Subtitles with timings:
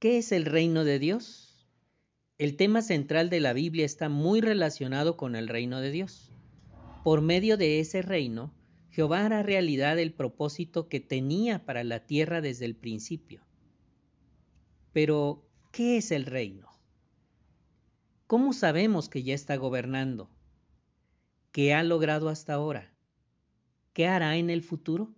[0.00, 1.68] ¿Qué es el reino de Dios?
[2.38, 6.32] El tema central de la Biblia está muy relacionado con el reino de Dios.
[7.04, 8.50] Por medio de ese reino,
[8.88, 13.42] Jehová hará realidad el propósito que tenía para la tierra desde el principio.
[14.94, 16.70] Pero, ¿qué es el reino?
[18.26, 20.30] ¿Cómo sabemos que ya está gobernando?
[21.52, 22.90] ¿Qué ha logrado hasta ahora?
[23.92, 25.14] ¿Qué hará en el futuro?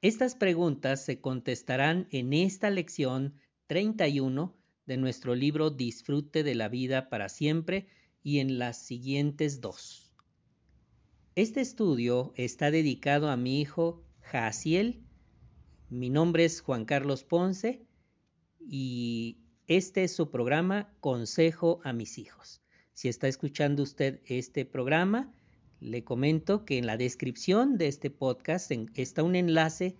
[0.00, 3.34] Estas preguntas se contestarán en esta lección
[3.66, 7.88] 31 de nuestro libro Disfrute de la vida para siempre
[8.22, 10.12] y en las siguientes dos.
[11.34, 15.02] Este estudio está dedicado a mi hijo Jaciel.
[15.90, 17.84] Mi nombre es Juan Carlos Ponce
[18.60, 22.62] y este es su programa Consejo a mis hijos.
[22.92, 25.34] Si está escuchando usted este programa,
[25.80, 29.96] le comento que en la descripción de este podcast está un enlace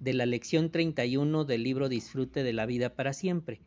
[0.00, 3.60] de la lección 31 del libro Disfrute de la vida para siempre.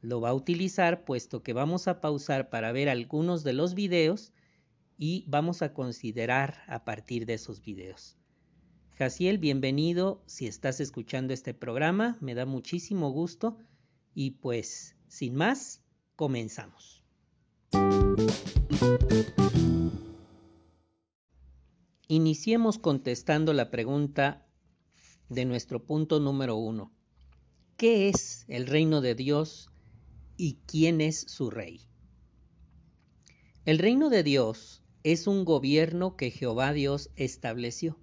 [0.00, 4.32] Lo va a utilizar puesto que vamos a pausar para ver algunos de los videos
[4.96, 8.16] y vamos a considerar a partir de esos videos.
[8.94, 13.58] Jaciel, bienvenido si estás escuchando este programa, me da muchísimo gusto
[14.14, 15.82] y pues sin más,
[16.16, 17.02] comenzamos.
[22.10, 24.46] Iniciemos contestando la pregunta
[25.28, 26.90] de nuestro punto número uno.
[27.76, 29.68] ¿Qué es el reino de Dios
[30.38, 31.82] y quién es su rey?
[33.66, 37.98] El reino de Dios es un gobierno que Jehová Dios estableció.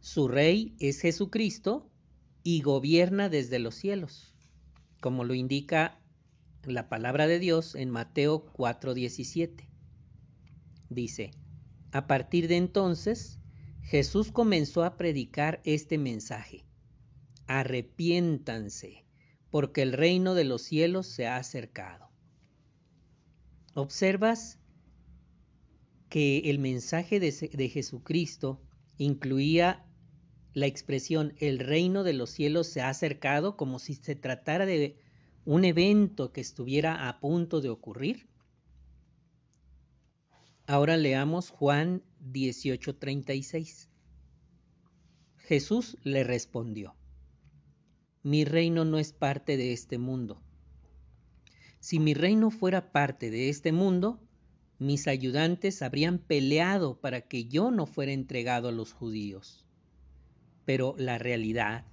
[0.00, 1.88] Su rey es Jesucristo
[2.42, 4.34] y gobierna desde los cielos,
[5.00, 6.00] como lo indica
[6.64, 9.68] la palabra de Dios en Mateo 4:17.
[10.90, 11.30] Dice,
[11.94, 13.38] a partir de entonces,
[13.80, 16.64] Jesús comenzó a predicar este mensaje.
[17.46, 19.04] Arrepiéntanse,
[19.48, 22.10] porque el reino de los cielos se ha acercado.
[23.74, 24.58] ¿Observas
[26.08, 28.60] que el mensaje de, Jesucristo
[28.98, 29.86] incluía
[30.52, 34.98] la expresión el reino de los cielos se ha acercado como si se tratara de
[35.44, 38.33] un evento que estuviera a punto de ocurrir.
[40.66, 42.02] Ahora leamos Juan
[42.32, 43.90] 18:36.
[45.36, 46.94] Jesús le respondió,
[48.22, 50.40] Mi reino no es parte de este mundo.
[51.80, 54.22] Si mi reino fuera parte de este mundo,
[54.78, 59.66] mis ayudantes habrían peleado para que yo no fuera entregado a los judíos.
[60.64, 61.84] Pero la realidad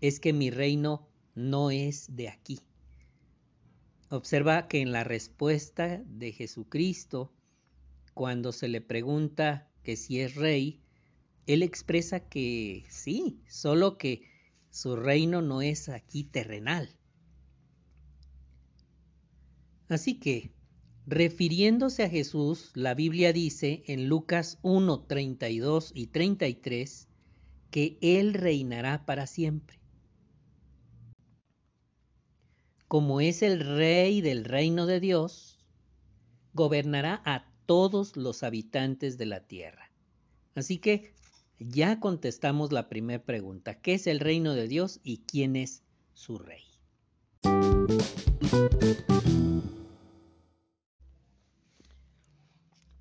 [0.00, 2.60] es que mi reino no es de aquí.
[4.08, 7.34] Observa que en la respuesta de Jesucristo,
[8.18, 10.82] cuando se le pregunta que si es rey,
[11.46, 14.22] él expresa que sí, solo que
[14.70, 16.98] su reino no es aquí terrenal.
[19.88, 20.50] Así que
[21.06, 27.08] Refiriéndose a Jesús, la Biblia dice en Lucas 1, 32 y 33
[27.70, 29.78] que Él reinará para siempre.
[32.88, 35.64] Como es el rey del reino de Dios,
[36.52, 39.90] gobernará a todos los habitantes de la tierra.
[40.54, 41.12] Así que
[41.58, 45.82] ya contestamos la primera pregunta, ¿qué es el reino de Dios y quién es
[46.14, 46.64] su rey?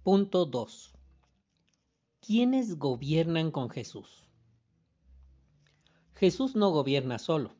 [0.03, 0.93] Punto 2.
[2.19, 4.27] ¿Quiénes gobiernan con Jesús?
[6.13, 7.55] Jesús no gobierna solo.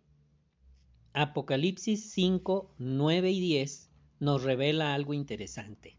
[1.14, 5.98] Apocalipsis 5, 9 y 10 nos revela algo interesante.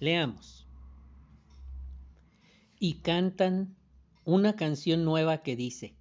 [0.00, 0.66] Leamos.
[2.78, 3.76] Y cantan
[4.24, 5.96] una canción nueva que dice,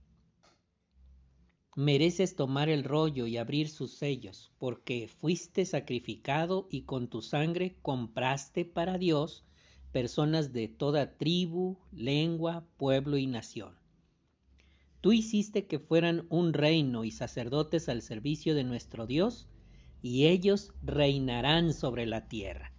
[1.76, 7.78] Mereces tomar el rollo y abrir sus sellos, porque fuiste sacrificado y con tu sangre
[7.82, 9.44] compraste para Dios
[9.92, 13.76] personas de toda tribu, lengua, pueblo y nación.
[15.02, 19.48] Tú hiciste que fueran un reino y sacerdotes al servicio de nuestro Dios,
[20.04, 22.77] y ellos reinarán sobre la tierra.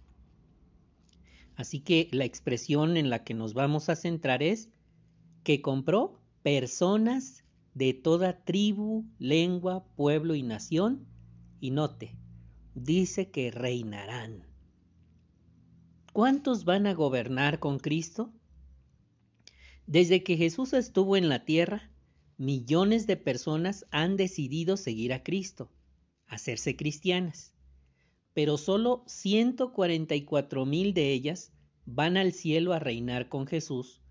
[1.59, 4.69] Así que la expresión en la que nos vamos a centrar es
[5.43, 11.05] que compró personas de toda tribu, lengua, pueblo y nación,
[11.59, 12.15] y note,
[12.75, 14.47] dice que reinarán.
[16.13, 18.31] ¿Cuántos van a gobernar con Cristo?
[19.85, 21.91] Desde que Jesús estuvo en la tierra,
[22.37, 25.69] millones de personas han decidido seguir a Cristo,
[26.25, 27.53] hacerse cristianas,
[28.33, 31.51] pero solo 144 mil de ellas
[31.85, 34.01] van al cielo a reinar con Jesús,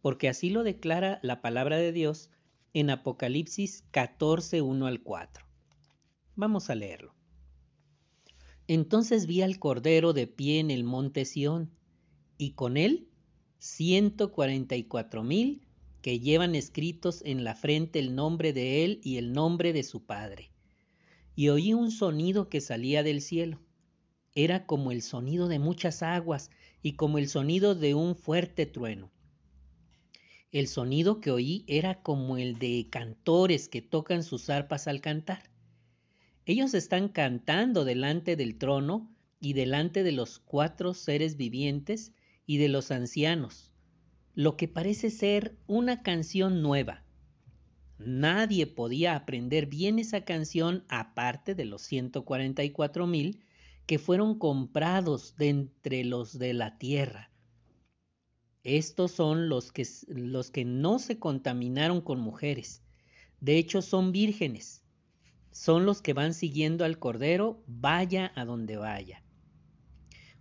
[0.00, 2.30] porque así lo declara la palabra de Dios
[2.72, 5.44] en Apocalipsis 14, 1 al 4.
[6.36, 7.14] Vamos a leerlo.
[8.66, 11.70] Entonces vi al Cordero de pie en el monte Sión,
[12.38, 13.08] y con él
[13.58, 15.66] ciento cuarenta y cuatro mil
[16.02, 20.04] que llevan escritos en la frente el nombre de él y el nombre de su
[20.04, 20.53] Padre.
[21.34, 23.60] Y oí un sonido que salía del cielo.
[24.34, 26.50] Era como el sonido de muchas aguas
[26.82, 29.10] y como el sonido de un fuerte trueno.
[30.52, 35.50] El sonido que oí era como el de cantores que tocan sus arpas al cantar.
[36.46, 39.10] Ellos están cantando delante del trono
[39.40, 42.12] y delante de los cuatro seres vivientes
[42.46, 43.72] y de los ancianos,
[44.34, 47.03] lo que parece ser una canción nueva.
[47.98, 53.40] Nadie podía aprender bien esa canción aparte de los 144 mil
[53.86, 57.30] que fueron comprados de entre los de la tierra.
[58.64, 62.82] Estos son los que, los que no se contaminaron con mujeres.
[63.40, 64.82] De hecho, son vírgenes.
[65.50, 69.22] Son los que van siguiendo al Cordero, vaya a donde vaya.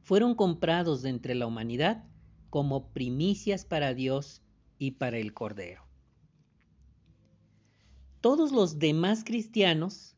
[0.01, 2.06] Fueron comprados de entre la humanidad
[2.49, 4.41] como primicias para Dios
[4.79, 5.83] y para el Cordero.
[8.23, 10.15] Todos los demás cristianos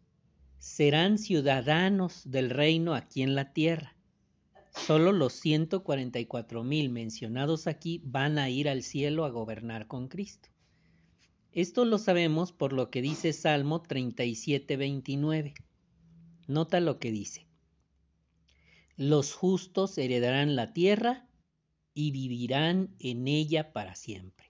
[0.60, 3.96] serán ciudadanos del reino aquí en la tierra.
[4.70, 10.50] Solo los 144 mil mencionados aquí van a ir al cielo a gobernar con Cristo.
[11.52, 15.56] Esto lo sabemos por lo que dice Salmo 37, 29.
[16.46, 17.48] Nota lo que dice.
[18.98, 21.28] Los justos heredarán la tierra
[21.96, 24.45] y vivirán en ella para siempre.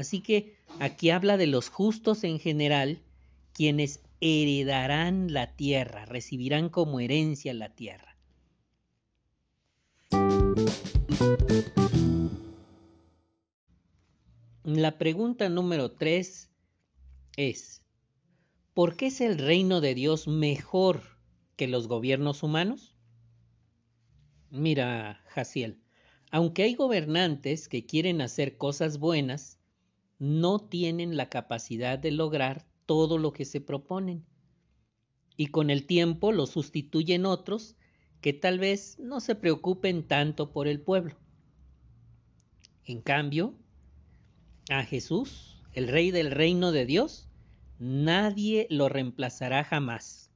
[0.00, 3.02] Así que aquí habla de los justos en general,
[3.52, 8.16] quienes heredarán la tierra, recibirán como herencia la tierra.
[14.64, 16.48] La pregunta número tres
[17.36, 17.82] es,
[18.72, 21.02] ¿por qué es el reino de Dios mejor
[21.56, 22.96] que los gobiernos humanos?
[24.48, 25.78] Mira, Jaciel,
[26.30, 29.59] aunque hay gobernantes que quieren hacer cosas buenas,
[30.20, 34.26] no tienen la capacidad de lograr todo lo que se proponen.
[35.36, 37.74] Y con el tiempo lo sustituyen otros
[38.20, 41.16] que tal vez no se preocupen tanto por el pueblo.
[42.84, 43.54] En cambio,
[44.68, 47.30] a Jesús, el Rey del reino de Dios,
[47.78, 50.30] nadie lo reemplazará jamás.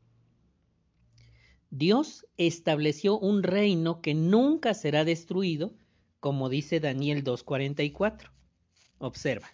[1.69, 5.75] Dios estableció un reino que nunca será destruido,
[6.21, 8.31] como dice Daniel 2.44.
[8.99, 9.49] Observa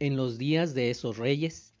[0.00, 1.74] en los días de esos reyes,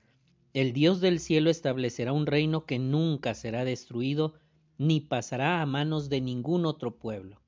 [0.52, 4.34] el Dios del cielo establecerá un reino que nunca será destruido
[4.78, 7.40] ni pasará a manos de ningún otro pueblo.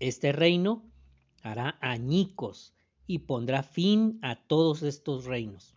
[0.00, 0.84] Este reino
[1.42, 2.74] hará añicos
[3.06, 5.76] y pondrá fin a todos estos reinos.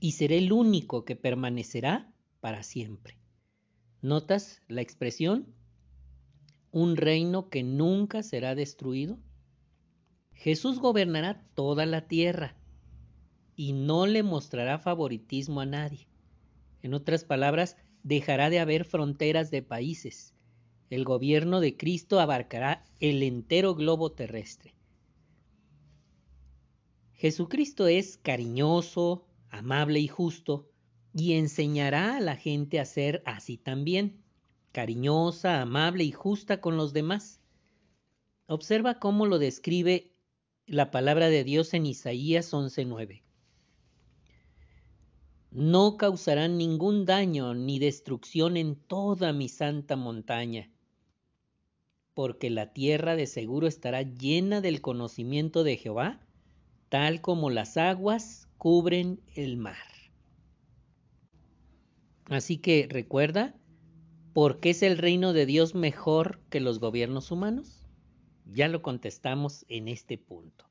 [0.00, 3.18] Y será el único que permanecerá para siempre.
[4.00, 5.54] ¿Notas la expresión?
[6.70, 9.18] Un reino que nunca será destruido.
[10.32, 12.56] Jesús gobernará toda la tierra
[13.56, 16.08] y no le mostrará favoritismo a nadie.
[16.82, 20.34] En otras palabras, dejará de haber fronteras de países.
[20.90, 24.74] El gobierno de Cristo abarcará el entero globo terrestre.
[27.12, 30.68] Jesucristo es cariñoso, amable y justo,
[31.14, 34.22] y enseñará a la gente a ser así también,
[34.72, 37.40] cariñosa, amable y justa con los demás.
[38.46, 40.10] Observa cómo lo describe
[40.66, 43.22] la palabra de Dios en Isaías 11:9
[45.52, 50.70] no causarán ningún daño ni destrucción en toda mi santa montaña,
[52.14, 56.20] porque la tierra de seguro estará llena del conocimiento de Jehová,
[56.88, 59.76] tal como las aguas cubren el mar.
[62.26, 63.54] Así que recuerda,
[64.32, 67.86] ¿por qué es el reino de Dios mejor que los gobiernos humanos?
[68.46, 70.66] Ya lo contestamos en este punto.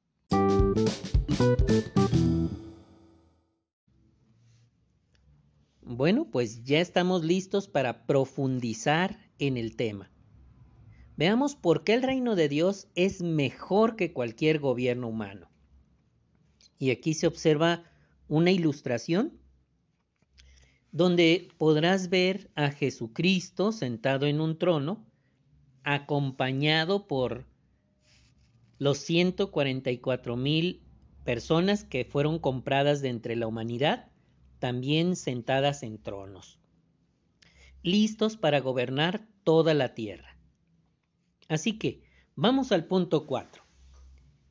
[5.93, 10.09] Bueno, pues ya estamos listos para profundizar en el tema.
[11.17, 15.49] Veamos por qué el reino de Dios es mejor que cualquier gobierno humano.
[16.79, 17.83] Y aquí se observa
[18.29, 19.37] una ilustración
[20.93, 25.05] donde podrás ver a Jesucristo sentado en un trono,
[25.83, 27.45] acompañado por
[28.79, 30.83] los 144 mil
[31.25, 34.10] personas que fueron compradas de entre la humanidad
[34.61, 36.59] también sentadas en tronos,
[37.81, 40.37] listos para gobernar toda la tierra.
[41.49, 42.03] Así que,
[42.35, 43.63] vamos al punto 4.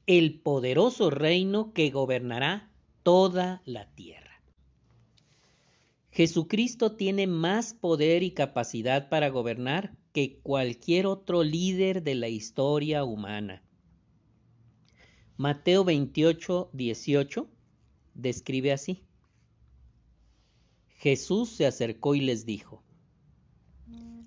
[0.06, 2.72] El poderoso reino que gobernará
[3.04, 4.42] toda la tierra.
[6.10, 13.04] Jesucristo tiene más poder y capacidad para gobernar que cualquier otro líder de la historia
[13.04, 13.62] humana.
[15.36, 17.48] Mateo 28, 18
[18.14, 19.04] describe así.
[21.00, 22.84] Jesús se acercó y les dijo,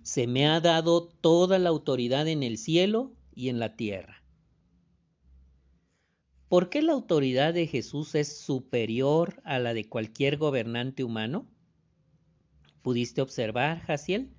[0.01, 4.23] Se me ha dado toda la autoridad en el cielo y en la tierra.
[6.49, 11.47] ¿Por qué la autoridad de Jesús es superior a la de cualquier gobernante humano?
[12.81, 14.31] ¿Pudiste observar, Jaciel?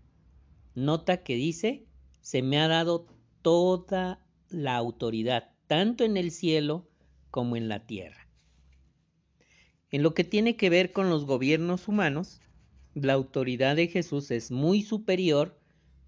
[0.75, 1.87] Nota que dice,
[2.21, 3.07] se me ha dado
[3.43, 6.89] toda la autoridad, tanto en el cielo
[7.31, 8.24] como en la tierra.
[9.95, 12.41] En lo que tiene que ver con los gobiernos humanos,
[12.95, 15.57] la autoridad de Jesús es muy superior,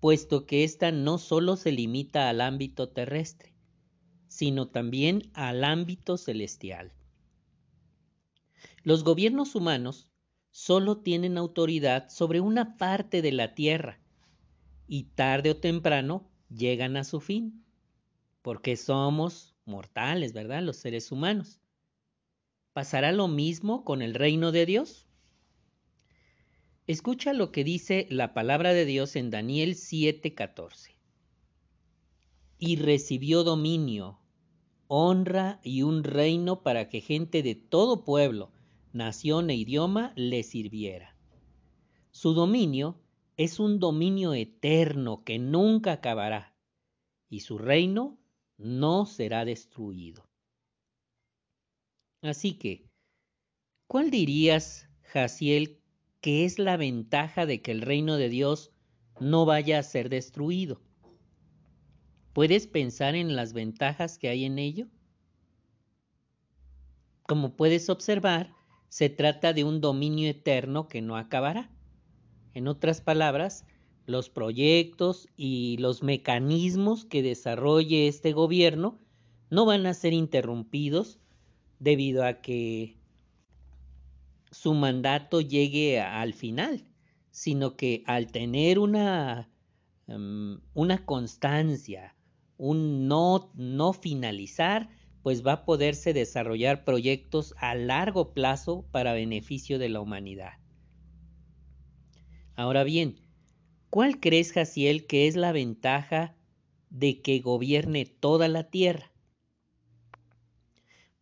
[0.01, 3.55] puesto que ésta no solo se limita al ámbito terrestre,
[4.27, 6.95] sino también al ámbito celestial.
[8.83, 10.11] Los gobiernos humanos
[10.51, 14.01] solo tienen autoridad sobre una parte de la tierra
[14.89, 17.65] y tarde o temprano llegan a su fin,
[18.43, 20.65] porque somos mortales, ¿verdad?
[20.65, 21.61] Los seres humanos.
[22.77, 25.07] ¿Pasará lo mismo con el reino de Dios?
[26.87, 30.91] Escucha lo que dice la palabra de Dios en Daniel 7:14.
[32.59, 34.21] Y recibió dominio,
[34.89, 38.53] honra y un reino para que gente de todo pueblo,
[38.93, 41.17] nación e idioma le sirviera.
[42.11, 43.01] Su dominio
[43.39, 46.55] es un dominio eterno que nunca acabará,
[47.31, 48.19] y su reino
[48.59, 50.26] no será destruido.
[52.27, 52.85] Así que,
[53.87, 55.81] ¿cuál dirías, Jaciel,
[56.21, 58.73] que es la ventaja de que el reino de Dios
[59.21, 60.81] no vaya a ser destruido?
[62.33, 64.89] ¿Puedes pensar en las ventajas que hay en ello?
[67.23, 68.53] Como puedes observar,
[68.89, 71.71] se trata de un dominio eterno que no acabará.
[72.55, 73.65] En otras palabras,
[74.07, 78.99] los proyectos y los mecanismos que desarrolle este gobierno
[79.51, 81.19] no van a ser interrumpidos
[81.79, 82.97] debido a que
[84.51, 86.85] su mandato llegue al final,
[87.31, 89.51] sino que al tener una,
[90.07, 92.15] em, una constancia,
[92.57, 94.89] un no, no finalizar,
[95.23, 100.53] pues va a poderse desarrollar proyectos a largo plazo para beneficio de la humanidad.
[102.55, 103.17] Ahora bien,
[103.91, 106.37] ¿cuál crees, Jaciel, que es la ventaja
[106.91, 109.13] de que gobierne toda la tierra?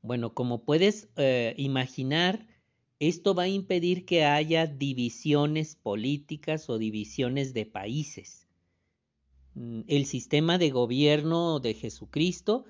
[0.04, 2.46] Bueno, como puedes eh, imaginar,
[3.00, 8.46] esto va a impedir que haya divisiones políticas o divisiones de países.
[9.54, 12.66] Mm, el sistema de gobierno de Jesucristo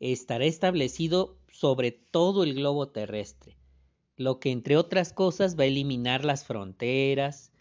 [0.00, 3.58] estará establecido sobre todo el globo terrestre,
[4.16, 7.52] lo que entre otras cosas va a eliminar las fronteras,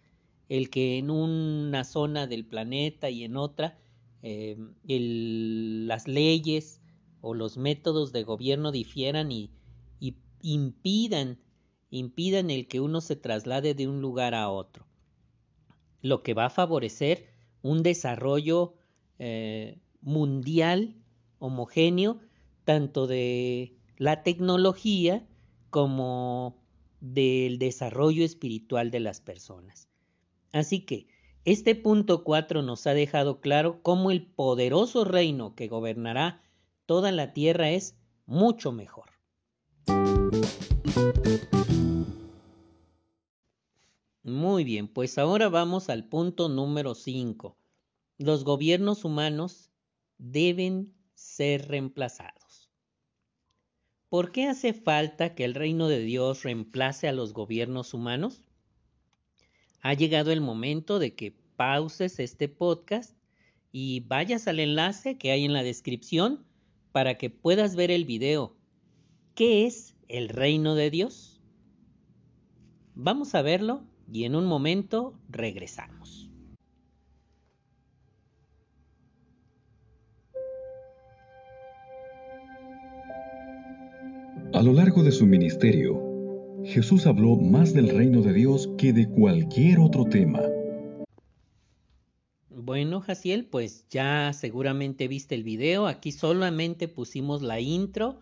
[0.47, 3.77] el que en una zona del planeta y en otra
[4.23, 6.78] eh, las leyes
[7.21, 9.51] o los métodos de gobierno difieran y,
[10.41, 11.37] impidan,
[11.89, 14.85] impidan el que uno se traslade de un lugar a otro,
[16.01, 17.27] lo que va a favorecer
[17.61, 18.75] un desarrollo
[19.17, 20.95] eh, mundial
[21.39, 22.19] homogéneo
[22.63, 25.27] tanto de la tecnología
[25.69, 26.55] como
[27.01, 29.89] del desarrollo espiritual de las personas.
[30.51, 31.07] Así que
[31.45, 36.41] este punto 4 nos ha dejado claro cómo el poderoso reino que gobernará
[36.89, 39.11] toda la tierra es mucho mejor.
[44.23, 47.55] Muy bien, pues ahora vamos al punto número 5.
[48.17, 49.69] Los gobiernos humanos
[50.17, 52.71] deben ser reemplazados.
[54.09, 58.41] ¿Por qué hace falta que el reino de Dios reemplace a los gobiernos humanos?
[59.81, 63.15] Ha llegado el momento de que pauses este podcast
[63.71, 66.48] y vayas al enlace que hay en la descripción
[66.91, 68.55] para que puedas ver el video.
[69.35, 71.41] ¿Qué es el reino de Dios?
[72.95, 76.29] Vamos a verlo y en un momento regresamos.
[84.51, 86.01] A lo largo de su ministerio,
[86.65, 90.41] Jesús habló más del reino de Dios que de cualquier otro tema.
[92.69, 95.87] Bueno, Jaciel, pues ya seguramente viste el video.
[95.87, 98.19] Aquí solamente pusimos la intro,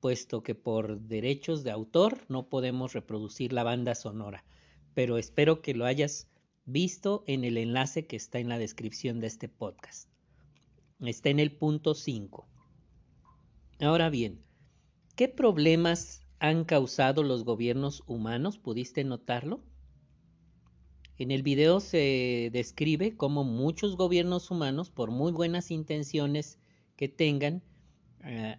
[0.00, 4.42] puesto que por derechos de autor no podemos reproducir la banda sonora.
[4.94, 6.30] Pero espero que lo hayas
[6.64, 10.08] visto en el enlace que está en la descripción de este podcast.
[11.00, 12.48] Está en el punto 5.
[13.80, 14.40] Ahora bien,
[15.14, 18.56] ¿Qué problemas han causado los gobiernos humanos?
[18.56, 19.60] ¿Pudiste notarlo?
[21.20, 26.58] En el video se describe cómo muchos gobiernos humanos, por muy buenas intenciones
[26.96, 27.62] que tengan,
[28.24, 28.56] eh,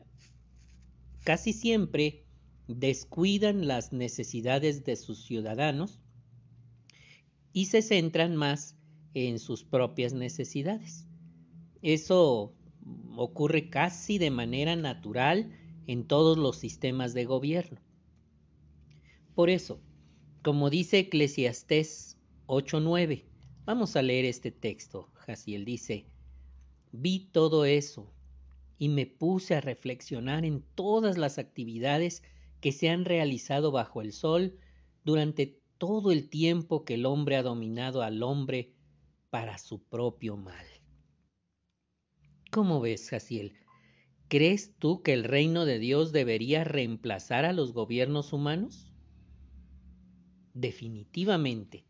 [1.23, 2.23] casi siempre
[2.67, 5.97] descuidan las necesidades de sus ciudadanos
[7.51, 8.77] y se centran más
[9.15, 11.07] en sus propias necesidades.
[11.81, 12.53] Eso
[13.17, 15.51] ocurre casi de manera natural
[15.87, 17.81] en todos los sistemas de gobierno.
[19.33, 19.81] Por eso,
[20.43, 22.19] como dice Eclesiastés
[22.53, 23.23] 8:9,
[23.63, 25.09] vamos a leer este texto.
[25.13, 26.05] Jaciel dice,
[26.91, 28.11] vi todo eso
[28.77, 32.23] y me puse a reflexionar en todas las actividades
[32.59, 34.59] que se han realizado bajo el sol
[35.05, 38.73] durante todo el tiempo que el hombre ha dominado al hombre
[39.29, 40.65] para su propio mal.
[42.51, 43.53] ¿Cómo ves, Jaciel?
[44.27, 48.91] ¿Crees tú que el reino de Dios debería reemplazar a los gobiernos humanos?
[50.53, 51.85] Definitivamente.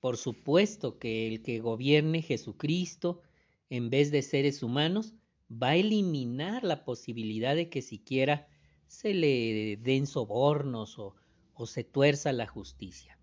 [0.00, 3.20] Por supuesto que el que gobierne Jesucristo
[3.68, 5.14] en vez de seres humanos
[5.50, 8.48] va a eliminar la posibilidad de que siquiera
[8.86, 11.14] se le den sobornos o,
[11.54, 13.18] o se tuerza la justicia.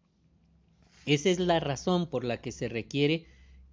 [1.05, 3.25] Esa es la razón por la que se requiere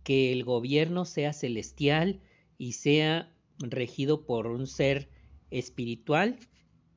[0.03, 2.21] que el gobierno sea celestial
[2.59, 5.09] y sea regido por un ser
[5.51, 6.39] espiritual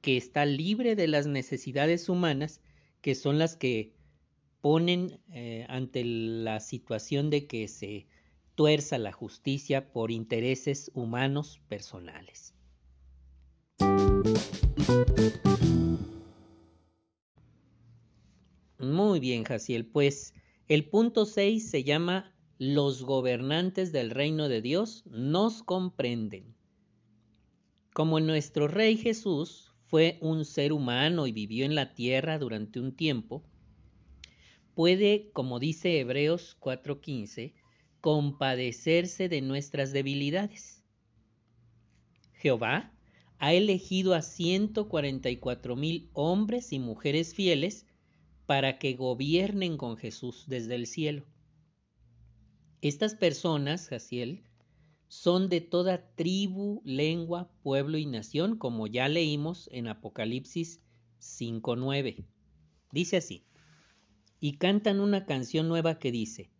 [0.01, 2.61] que está libre de las necesidades humanas,
[3.01, 3.96] que son las que
[4.67, 8.05] ponen eh, ante la situación de que se
[8.53, 12.53] tuerza la justicia por intereses humanos personales.
[18.77, 20.33] Muy bien, Jaciel, pues
[20.67, 26.57] el punto 6 se llama Los gobernantes del reino de Dios nos comprenden.
[27.93, 32.91] Como nuestro Rey Jesús fue un ser humano y vivió en la tierra durante un
[32.91, 33.45] tiempo,
[34.77, 37.55] puede, como dice Hebreos 4:15,
[37.99, 40.83] compadecerse de nuestras debilidades.
[42.33, 42.93] Jehová
[43.39, 47.87] ha elegido a 144 mil hombres y mujeres fieles
[48.45, 51.25] para que gobiernen con Jesús desde el cielo.
[52.81, 54.43] Estas personas, Jaciel,
[55.07, 60.83] son de toda tribu, lengua, pueblo y nación, como ya leímos en Apocalipsis
[61.19, 62.27] 5.9.
[62.91, 63.46] Dice así,
[64.39, 66.51] y cantan una canción nueva que dice,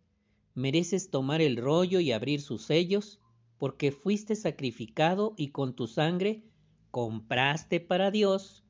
[0.54, 3.20] mereces tomar el rollo y abrir sus sellos,
[3.58, 6.44] porque fuiste sacrificado y con tu sangre
[6.90, 8.64] compraste para Dios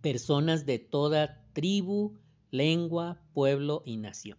[0.00, 2.18] personas de toda tribu,
[2.50, 4.38] lengua, pueblo y nación.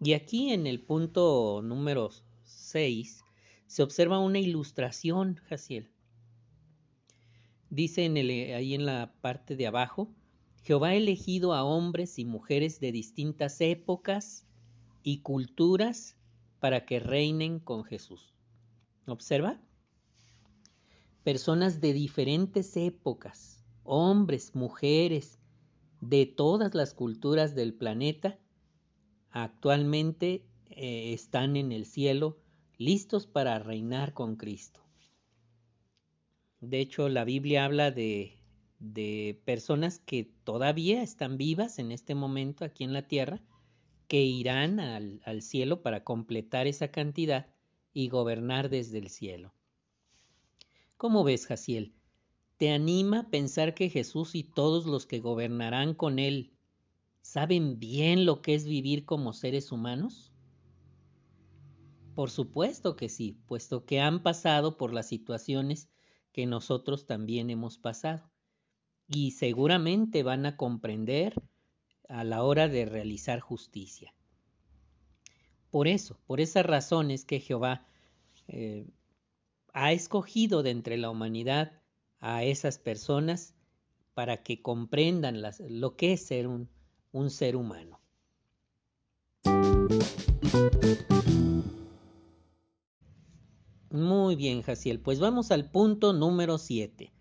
[0.00, 2.10] Y aquí en el punto número
[2.44, 3.24] 6
[3.66, 5.90] se observa una ilustración, Jaciel.
[7.70, 10.14] Dice en ahí en la parte de abajo,
[10.66, 14.44] Jehová ha elegido a hombres y mujeres de distintas épocas
[15.04, 16.16] y culturas
[16.58, 18.34] para que reinen con Jesús.
[19.06, 19.60] ¿Observa?
[21.22, 25.38] Personas de diferentes épocas, hombres, mujeres,
[26.00, 28.36] de todas las culturas del planeta,
[29.30, 32.38] actualmente eh, están en el cielo
[32.76, 34.80] listos para reinar con Cristo.
[36.60, 38.35] De hecho, la Biblia habla de,
[38.78, 43.42] de personas que todavía están vivas en este momento aquí en la tierra,
[44.08, 47.48] que irán al, al cielo para completar esa cantidad
[47.92, 49.54] y gobernar desde el cielo.
[50.96, 51.94] ¿Cómo ves, Jaciel?
[52.56, 56.52] ¿Te anima a pensar que Jesús y todos los que gobernarán con Él
[57.20, 60.32] saben bien lo que es vivir como seres humanos?
[62.14, 65.90] Por supuesto que sí, puesto que han pasado por las situaciones
[66.32, 68.30] que nosotros también hemos pasado.
[69.08, 71.34] Y seguramente van a comprender
[72.08, 74.14] a la hora de realizar justicia.
[75.70, 77.86] Por eso, por esas razones que Jehová
[78.48, 78.86] eh,
[79.72, 81.72] ha escogido de entre la humanidad
[82.20, 83.54] a esas personas
[84.14, 86.68] para que comprendan lo que es ser un,
[87.12, 88.00] un ser humano.
[93.90, 97.12] Muy bien, Jaciel, pues vamos al punto número 7.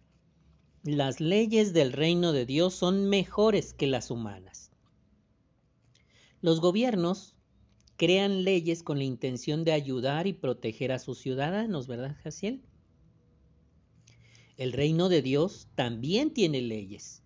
[0.85, 4.69] Las leyes del reino de Dios son mejores que las humanas.
[6.41, 7.33] Los gobiernos
[7.97, 12.61] crean leyes con la intención de ayudar y proteger a sus ciudadanos, ¿verdad, Jaciel?
[14.57, 17.23] El reino de Dios también tiene leyes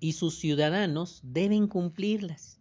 [0.00, 2.60] y sus ciudadanos deben cumplirlas.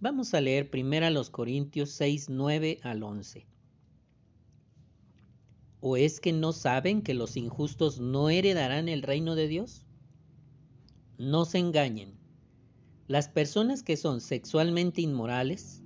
[0.00, 3.46] Vamos a leer primero a los Corintios 6, 9 al 11.
[5.86, 9.84] ¿O es que no saben que los injustos no heredarán el reino de Dios?
[11.18, 12.18] No se engañen.
[13.06, 15.82] las personas que son sexualmente inmorales,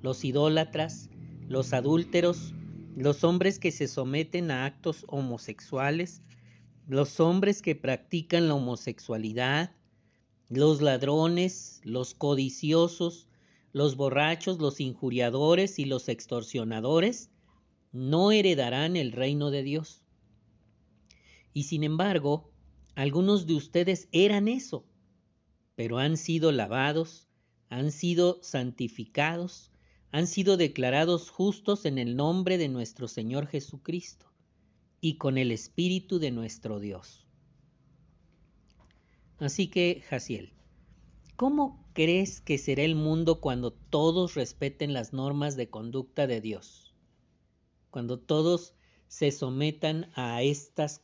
[0.00, 1.10] los idólatras,
[1.46, 2.54] los adúlteros,
[2.96, 6.22] los hombres que se someten a actos homosexuales,
[6.88, 9.72] los hombres que practican la homosexualidad,
[10.48, 13.28] los ladrones, los codiciosos,
[13.74, 17.28] los borrachos, los injuriadores y los extorsionadores,
[17.94, 20.02] no heredarán el reino de Dios.
[21.52, 22.50] Y sin embargo,
[22.96, 24.84] algunos de ustedes eran eso,
[25.76, 27.28] pero han sido lavados,
[27.68, 29.70] han sido santificados,
[30.10, 34.26] han sido declarados justos en el nombre de nuestro Señor Jesucristo
[35.00, 37.24] y con el Espíritu de nuestro Dios.
[39.38, 40.52] Así que, Jaciel,
[41.36, 46.83] ¿cómo crees que será el mundo cuando todos respeten las normas de conducta de Dios?
[47.94, 48.74] Cuando todos
[49.06, 51.00] se sometan a estas,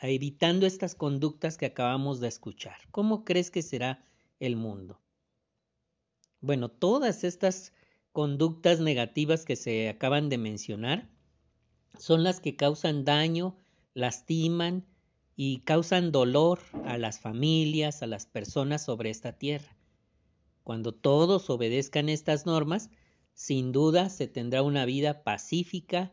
[0.00, 2.76] evitando estas conductas que acabamos de escuchar.
[2.92, 4.04] ¿Cómo crees que será
[4.38, 5.00] el mundo?
[6.40, 7.72] Bueno, todas estas
[8.12, 11.10] conductas negativas que se acaban de mencionar
[11.98, 13.56] son las que causan daño,
[13.94, 14.86] lastiman
[15.34, 19.76] y causan dolor a las familias, a las personas sobre esta tierra.
[20.62, 22.88] Cuando todos obedezcan estas normas,
[23.34, 26.12] sin duda se tendrá una vida pacífica,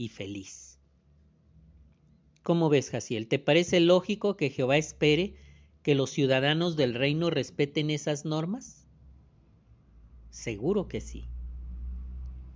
[0.00, 0.78] y feliz.
[2.42, 3.28] ¿Cómo ves, Jaciel?
[3.28, 5.34] ¿Te parece lógico que Jehová espere
[5.82, 8.88] que los ciudadanos del reino respeten esas normas?
[10.30, 11.28] Seguro que sí.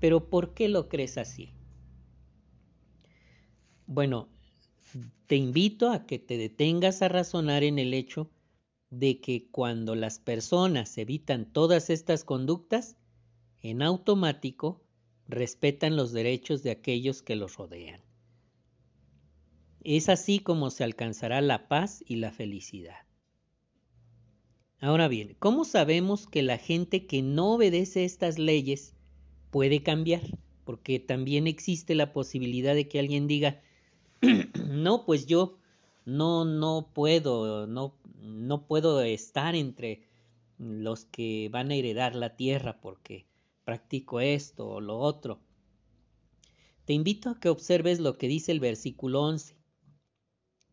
[0.01, 1.53] Pero ¿por qué lo crees así?
[3.87, 4.31] Bueno,
[5.27, 8.31] te invito a que te detengas a razonar en el hecho
[8.89, 12.97] de que cuando las personas evitan todas estas conductas,
[13.61, 14.84] en automático
[15.29, 18.01] respetan los derechos de aquellos que los rodean.
[19.83, 22.97] Es así como se alcanzará la paz y la felicidad.
[24.81, 28.95] Ahora bien, ¿cómo sabemos que la gente que no obedece estas leyes
[29.51, 30.23] puede cambiar?
[30.65, 33.63] Porque también existe la posibilidad de que alguien diga,
[34.69, 35.59] no, pues yo
[36.05, 40.03] no, no puedo, no, no puedo estar entre
[40.59, 43.27] los que van a heredar la tierra porque
[43.65, 45.41] practico esto o lo otro.
[46.85, 49.57] Te invito a que observes lo que dice el versículo 11.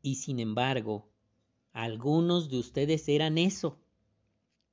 [0.01, 1.10] Y sin embargo,
[1.71, 3.80] algunos de ustedes eran eso,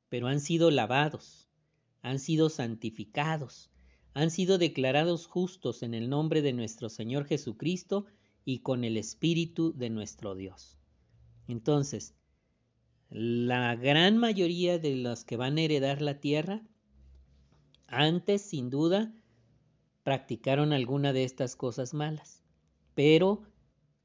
[0.09, 1.49] pero han sido lavados,
[2.03, 3.71] han sido santificados,
[4.15, 8.07] han sido declarados justos en el nombre de nuestro Señor Jesucristo
[8.45, 10.77] y con el Espíritu de nuestro Dios.
[11.47, 12.15] Entonces,
[13.11, 16.67] la gran mayoría de los que van a heredar la tierra
[17.89, 19.13] antes, sin duda,
[20.05, 22.43] practicaron alguna de estas cosas malas,
[22.95, 23.43] pero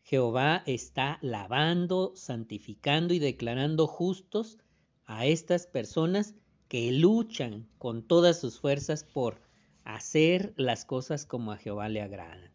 [0.02, 4.58] Jehová está lavando, santificando y declarando justos
[5.06, 6.36] a estas personas
[6.67, 9.41] que luchan con todas sus fuerzas por
[9.84, 12.52] hacer las cosas como a Jehová le agradan.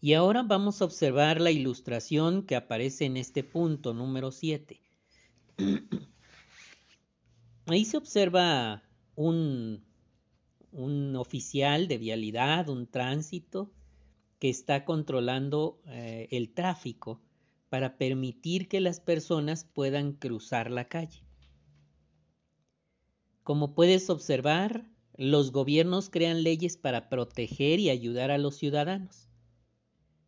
[0.00, 4.80] Y ahora vamos a observar la ilustración que aparece en este punto número 7.
[7.66, 8.87] Ahí se observa
[9.18, 9.84] un,
[10.70, 13.72] un oficial de vialidad, un tránsito,
[14.38, 17.20] que está controlando eh, el tráfico
[17.68, 21.24] para permitir que las personas puedan cruzar la calle.
[23.42, 29.28] Como puedes observar, los gobiernos crean leyes para proteger y ayudar a los ciudadanos,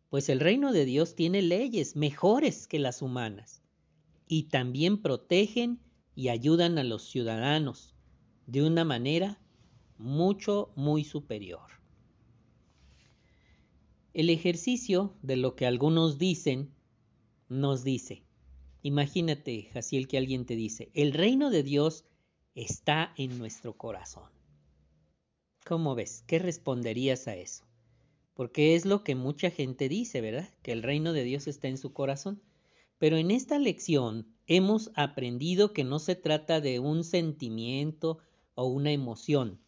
[0.09, 3.63] pues el reino de Dios tiene leyes mejores que las humanas
[4.27, 5.79] y también protegen
[6.13, 7.95] y ayudan a los ciudadanos
[8.47, 9.39] de una manera
[9.97, 11.69] mucho, muy superior.
[14.13, 16.73] El ejercicio de lo que algunos dicen
[17.47, 18.23] nos dice,
[18.81, 22.05] imagínate, Jaciel, que alguien te dice, el reino de Dios
[22.55, 24.29] está en nuestro corazón.
[25.65, 26.23] ¿Cómo ves?
[26.27, 27.65] ¿Qué responderías a eso?
[28.33, 30.49] Porque es lo que mucha gente dice, ¿verdad?
[30.63, 32.41] Que el reino de Dios está en su corazón.
[32.97, 38.19] Pero en esta lección hemos aprendido que no se trata de un sentimiento
[38.61, 39.59] o una emoción.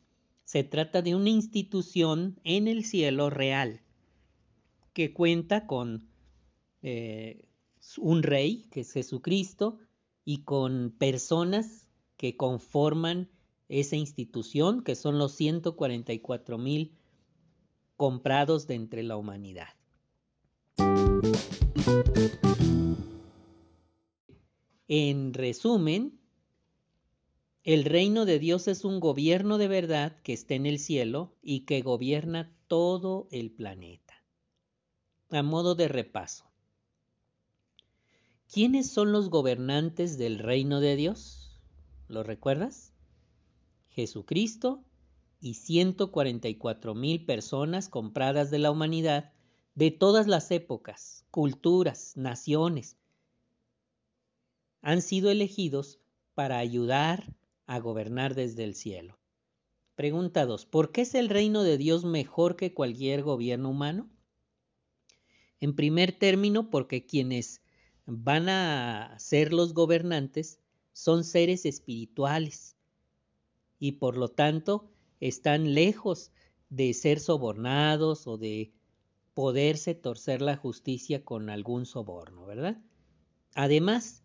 [0.46, 3.82] Se trata de una institución en el cielo real
[4.94, 6.08] que cuenta con
[6.82, 7.48] eh,
[7.98, 9.80] un rey, que es Jesucristo,
[10.26, 13.30] y con personas que conforman
[13.68, 16.94] esa institución, que son los 144 mil
[17.98, 19.70] comprados de entre la humanidad.
[24.88, 26.20] En resumen,
[27.64, 31.62] el reino de Dios es un gobierno de verdad que está en el cielo y
[31.62, 34.14] que gobierna todo el planeta.
[35.30, 36.52] A modo de repaso,
[38.52, 41.58] ¿quiénes son los gobernantes del reino de Dios?
[42.10, 42.92] ¿Lo recuerdas?
[43.88, 44.84] Jesucristo
[45.40, 49.32] y 144 mil personas compradas de la humanidad
[49.74, 52.98] de todas las épocas, culturas, naciones,
[54.82, 56.02] han sido elegidos
[56.36, 57.34] para ayudar
[57.66, 59.20] a gobernar desde el cielo.
[59.96, 60.66] Pregunta 2.
[60.66, 64.10] ¿Por qué es el reino de Dios mejor que cualquier gobierno humano?
[65.60, 67.62] En primer término, porque quienes
[68.06, 70.60] van a ser los gobernantes
[70.92, 72.76] son seres espirituales
[73.80, 76.32] y por lo tanto están lejos
[76.70, 78.74] de ser sobornados o de
[79.34, 82.82] poderse torcer la justicia con algún soborno, ¿verdad?
[83.56, 84.23] Además,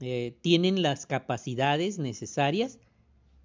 [0.00, 2.78] eh, tienen las capacidades necesarias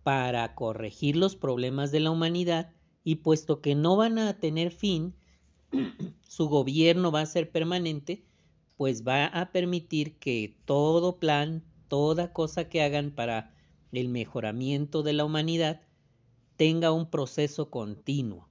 [0.04, 2.72] para corregir los problemas de la humanidad
[3.04, 5.16] y puesto que no van a tener fin,
[6.28, 8.24] su gobierno va a ser permanente,
[8.78, 13.54] pues va a permitir que todo plan, toda cosa que hagan para
[13.92, 15.82] el mejoramiento de la humanidad
[16.56, 18.50] tenga un proceso continuo.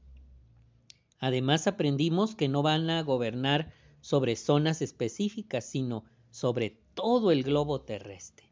[1.19, 7.83] Además aprendimos que no van a gobernar sobre zonas específicas, sino sobre todo el globo
[7.83, 8.49] terrestre.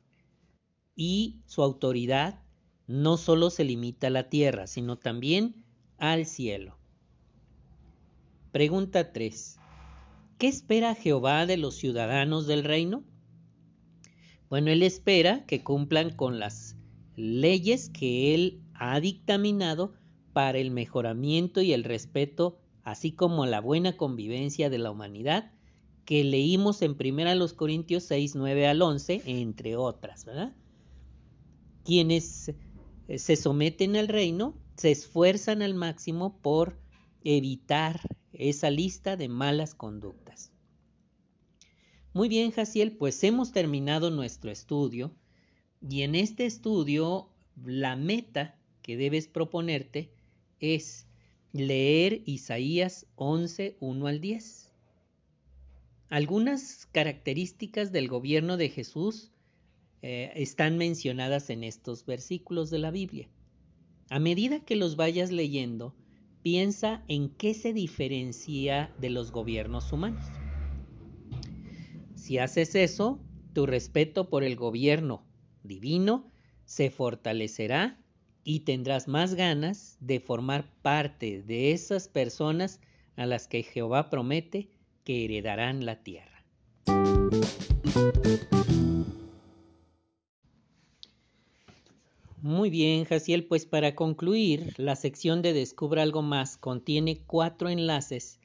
[0.94, 2.44] Y su autoridad
[2.86, 5.64] no solo se limita a la tierra, sino también
[5.98, 6.78] al cielo.
[8.52, 9.58] Pregunta 3.
[10.38, 13.02] ¿Qué espera Jehová de los ciudadanos del reino?
[14.48, 16.76] Bueno, Él espera que cumplan con las
[17.16, 19.94] leyes que Él ha dictaminado
[20.32, 25.50] para el mejoramiento y el respeto, así como la buena convivencia de la humanidad,
[26.06, 30.54] que leímos en 1 Corintios 6, 9 al 11, entre otras, ¿verdad?
[31.84, 32.52] Quienes
[33.14, 36.78] se someten al reino se esfuerzan al máximo por
[37.24, 38.00] evitar
[38.32, 40.52] esa lista de malas conductas.
[42.12, 45.12] Muy bien, Jaciel, pues hemos terminado nuestro estudio
[45.86, 47.28] y en este estudio
[47.64, 50.12] la meta que debes proponerte
[50.60, 51.06] es
[51.52, 54.65] leer Isaías 11, 1 al 10.
[56.08, 59.32] Algunas características del gobierno de Jesús
[60.02, 63.28] eh, están mencionadas en estos versículos de la Biblia.
[64.08, 65.96] A medida que los vayas leyendo,
[66.42, 70.24] piensa en qué se diferencia de los gobiernos humanos.
[72.14, 73.18] Si haces eso,
[73.52, 75.26] tu respeto por el gobierno
[75.64, 76.30] divino
[76.64, 77.98] se fortalecerá
[78.44, 82.80] y tendrás más ganas de formar parte de esas personas
[83.16, 84.70] a las que Jehová promete
[85.06, 86.44] que heredarán la tierra.
[92.42, 98.40] Muy bien, Jaciel, pues para concluir, la sección de Descubra algo más contiene cuatro enlaces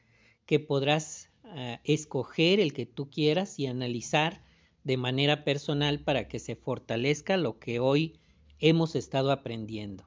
[0.45, 4.43] que podrás eh, escoger el que tú quieras y analizar
[4.83, 8.19] de manera personal para que se fortalezca lo que hoy
[8.59, 10.03] hemos estado aprendiendo.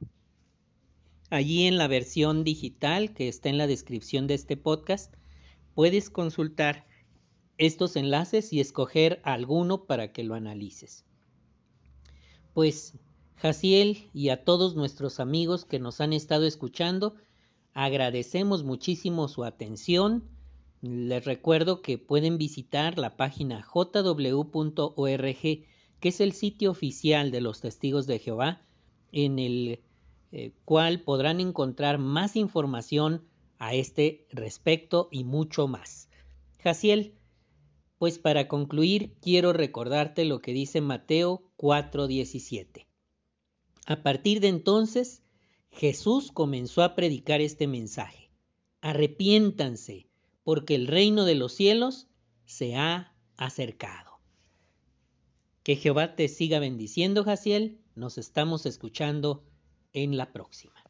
[1.30, 5.14] Allí en la versión digital que está en la descripción de este podcast,
[5.74, 6.87] puedes consultar
[7.58, 11.04] estos enlaces y escoger alguno para que lo analices.
[12.52, 12.98] Pues
[13.37, 17.14] Jaciel y a todos nuestros amigos que nos han estado escuchando,
[17.72, 20.24] agradecemos muchísimo su atención.
[20.80, 24.94] Les recuerdo que pueden visitar la página jw.org,
[26.00, 28.62] que es el sitio oficial de los testigos de Jehová,
[29.12, 29.80] en el
[30.32, 33.22] eh, cual podrán encontrar más información
[33.58, 36.08] a este respecto y mucho más.
[36.62, 37.14] Jaciel,
[37.98, 42.86] pues para concluir quiero recordarte lo que dice Mateo 4:17.
[43.86, 45.22] A partir de entonces,
[45.70, 48.30] Jesús comenzó a predicar este mensaje.
[48.80, 50.06] Arrepiéntanse,
[50.42, 52.06] porque el reino de los cielos
[52.44, 54.20] se ha acercado.
[55.62, 57.80] Que Jehová te siga bendiciendo, Jaciel.
[57.94, 59.44] Nos estamos escuchando
[59.92, 60.83] en la próxima.